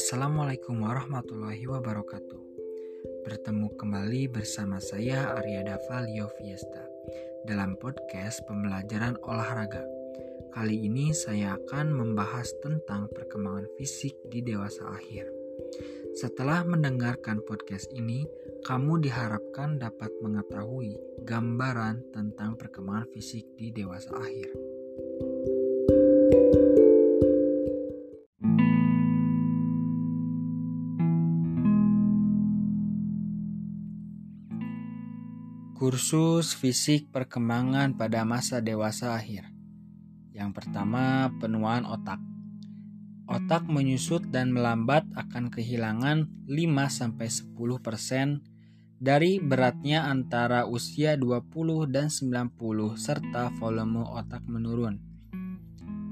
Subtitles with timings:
[0.00, 2.40] Assalamualaikum warahmatullahi wabarakatuh.
[3.20, 6.88] Bertemu kembali bersama saya Arya Dava Leo Fiesta
[7.44, 9.84] dalam podcast pembelajaran olahraga.
[10.56, 15.28] Kali ini saya akan membahas tentang perkembangan fisik di dewasa akhir.
[16.16, 18.24] Setelah mendengarkan podcast ini,
[18.64, 20.96] kamu diharapkan dapat mengetahui
[21.28, 24.48] gambaran tentang perkembangan fisik di dewasa akhir.
[35.80, 39.48] Kursus fisik perkembangan pada masa dewasa akhir.
[40.36, 42.20] Yang pertama, penuaan otak.
[43.24, 48.44] Otak menyusut dan melambat akan kehilangan 5-10%
[49.00, 51.48] dari beratnya antara usia 20
[51.88, 55.00] dan 90 serta volume otak menurun.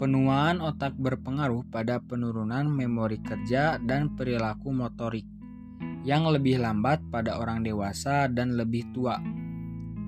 [0.01, 5.29] Penuaan otak berpengaruh pada penurunan memori kerja dan perilaku motorik
[6.09, 9.21] yang lebih lambat pada orang dewasa dan lebih tua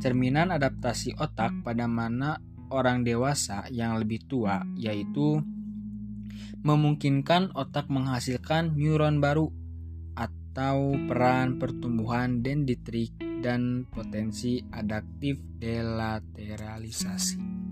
[0.01, 2.41] cerminan adaptasi otak pada mana
[2.73, 5.45] orang dewasa yang lebih tua, yaitu
[6.65, 9.53] memungkinkan otak menghasilkan neuron baru
[10.17, 17.70] atau peran pertumbuhan dendritrik dan potensi adaptif delateralisasi.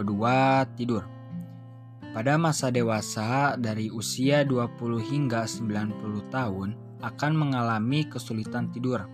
[0.00, 1.04] Kedua, tidur.
[2.10, 6.74] Pada masa dewasa dari usia 20 hingga 90 tahun
[7.06, 9.06] akan mengalami kesulitan tidur.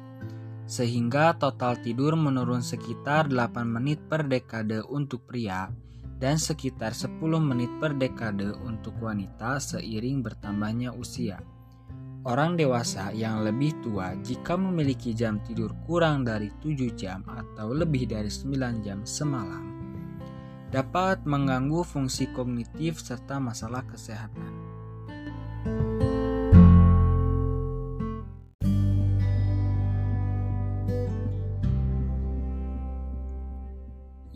[0.65, 5.69] Sehingga total tidur menurun sekitar 8 menit per dekade untuk pria
[6.17, 11.37] dan sekitar 10 menit per dekade untuk wanita seiring bertambahnya usia.
[12.27, 18.09] Orang dewasa yang lebih tua jika memiliki jam tidur kurang dari 7 jam atau lebih
[18.09, 19.76] dari 9 jam semalam
[20.77, 24.53] dapat mengganggu fungsi kognitif serta masalah kesehatan.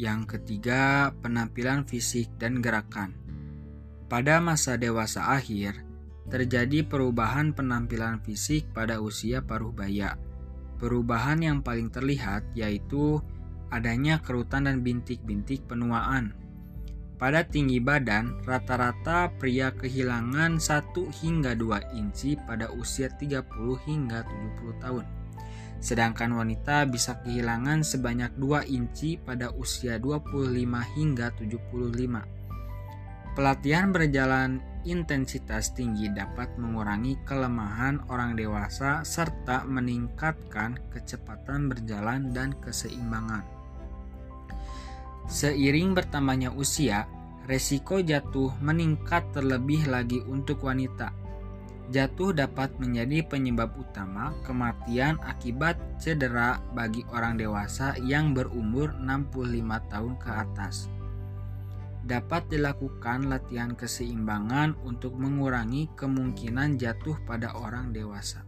[0.00, 3.12] Yang ketiga, penampilan fisik dan gerakan.
[4.08, 5.76] Pada masa dewasa akhir,
[6.32, 10.16] terjadi perubahan penampilan fisik pada usia paruh baya.
[10.80, 13.20] Perubahan yang paling terlihat yaitu
[13.70, 16.34] adanya kerutan dan bintik-bintik penuaan.
[17.20, 23.44] Pada tinggi badan, rata-rata pria kehilangan 1 hingga 2 inci pada usia 30
[23.84, 25.04] hingga 70 tahun.
[25.84, 32.24] Sedangkan wanita bisa kehilangan sebanyak 2 inci pada usia 25 hingga 75.
[33.36, 43.59] Pelatihan berjalan intensitas tinggi dapat mengurangi kelemahan orang dewasa serta meningkatkan kecepatan berjalan dan keseimbangan.
[45.30, 47.06] Seiring bertambahnya usia,
[47.46, 51.14] resiko jatuh meningkat terlebih lagi untuk wanita.
[51.94, 60.14] Jatuh dapat menjadi penyebab utama kematian akibat cedera bagi orang dewasa yang berumur 65 tahun
[60.18, 60.90] ke atas.
[62.02, 68.42] Dapat dilakukan latihan keseimbangan untuk mengurangi kemungkinan jatuh pada orang dewasa.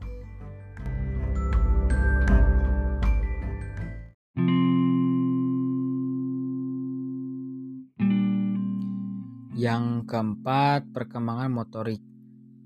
[9.63, 12.03] Yang keempat, perkembangan motorik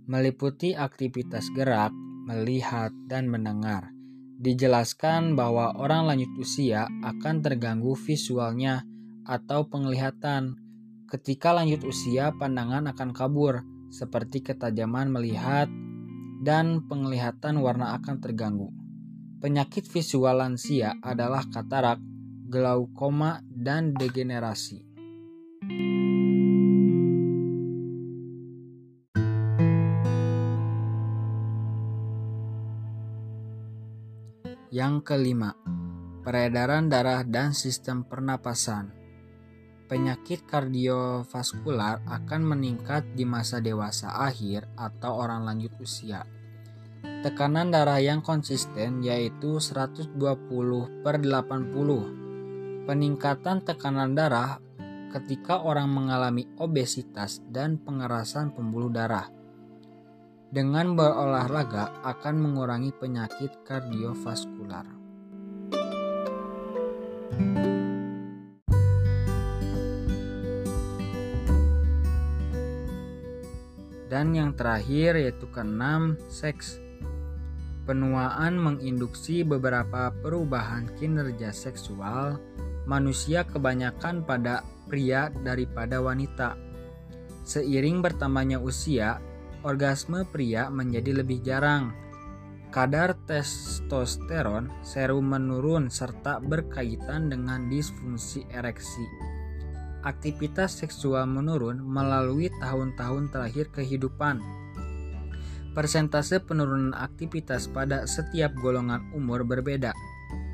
[0.06, 1.92] meliputi aktivitas gerak,
[2.24, 3.90] melihat, dan mendengar.
[4.40, 8.86] Dijelaskan bahwa orang lanjut usia akan terganggu visualnya
[9.26, 10.56] atau penglihatan.
[11.10, 15.68] Ketika lanjut usia, pandangan akan kabur, seperti ketajaman melihat
[16.40, 18.70] dan penglihatan warna akan terganggu.
[19.42, 22.00] Penyakit visual lansia adalah katarak,
[22.48, 24.86] glaukoma, dan degenerasi.
[34.76, 35.56] Yang kelima,
[36.20, 38.92] peredaran darah dan sistem pernapasan.
[39.88, 46.28] Penyakit kardiovaskular akan meningkat di masa dewasa akhir atau orang lanjut usia.
[47.24, 50.12] Tekanan darah yang konsisten yaitu 120
[51.00, 52.84] per 80.
[52.84, 54.60] Peningkatan tekanan darah
[55.08, 59.32] ketika orang mengalami obesitas dan pengerasan pembuluh darah
[60.46, 64.55] dengan berolahraga akan mengurangi penyakit kardiovaskular.
[74.06, 76.78] Dan yang terakhir yaitu keenam, seks.
[77.86, 82.40] Penuaan menginduksi beberapa perubahan kinerja seksual
[82.86, 86.54] manusia kebanyakan pada pria daripada wanita.
[87.46, 89.22] Seiring bertambahnya usia,
[89.66, 92.05] orgasme pria menjadi lebih jarang.
[92.74, 99.06] Kadar testosteron serum menurun serta berkaitan dengan disfungsi ereksi.
[100.06, 104.38] Aktivitas seksual menurun melalui tahun-tahun terakhir kehidupan
[105.76, 109.92] Persentase penurunan aktivitas pada setiap golongan umur berbeda.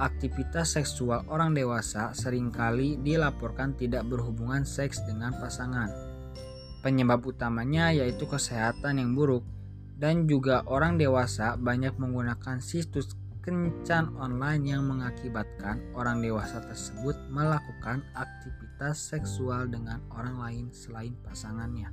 [0.02, 5.94] Aktivitas seksual orang dewasa sering kali dilaporkan tidak berhubungan seks dengan pasangan.
[6.82, 9.46] Penyebab utamanya yaitu kesehatan yang buruk
[10.02, 18.02] dan juga orang dewasa banyak menggunakan situs kencan online yang mengakibatkan orang dewasa tersebut melakukan
[18.18, 21.86] aktivitas seksual dengan orang lain selain pasangannya.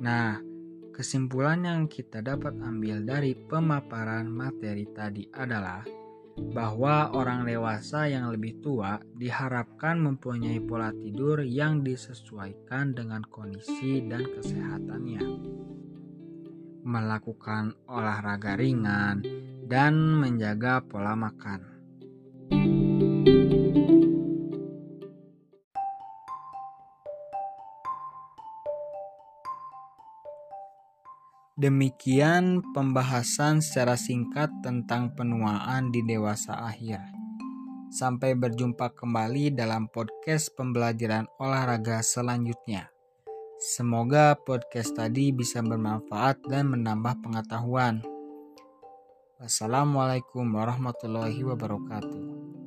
[0.00, 0.40] Nah,
[0.96, 6.05] kesimpulan yang kita dapat ambil dari pemaparan materi tadi adalah
[6.36, 14.24] bahwa orang dewasa yang lebih tua diharapkan mempunyai pola tidur yang disesuaikan dengan kondisi dan
[14.24, 15.24] kesehatannya,
[16.84, 19.24] melakukan olahraga ringan,
[19.64, 21.75] dan menjaga pola makan.
[31.56, 37.00] Demikian pembahasan secara singkat tentang penuaan di dewasa akhir.
[37.88, 42.92] Sampai berjumpa kembali dalam podcast pembelajaran olahraga selanjutnya.
[43.56, 48.04] Semoga podcast tadi bisa bermanfaat dan menambah pengetahuan.
[49.40, 52.65] Wassalamualaikum warahmatullahi wabarakatuh.